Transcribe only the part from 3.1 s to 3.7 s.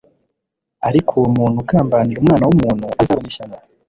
ishyano!